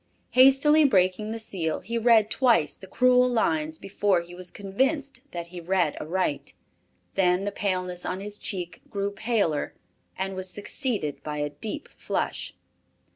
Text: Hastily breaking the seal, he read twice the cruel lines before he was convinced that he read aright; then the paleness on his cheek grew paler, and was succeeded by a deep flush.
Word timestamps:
Hastily 0.31 0.83
breaking 0.83 1.31
the 1.31 1.37
seal, 1.37 1.81
he 1.81 1.95
read 1.99 2.31
twice 2.31 2.75
the 2.75 2.87
cruel 2.87 3.29
lines 3.29 3.77
before 3.77 4.21
he 4.21 4.33
was 4.33 4.49
convinced 4.49 5.21
that 5.29 5.49
he 5.53 5.59
read 5.61 5.95
aright; 6.01 6.55
then 7.13 7.45
the 7.45 7.51
paleness 7.51 8.03
on 8.03 8.19
his 8.19 8.39
cheek 8.39 8.81
grew 8.89 9.11
paler, 9.11 9.75
and 10.17 10.33
was 10.33 10.49
succeeded 10.49 11.21
by 11.21 11.37
a 11.37 11.51
deep 11.51 11.87
flush. 11.87 12.55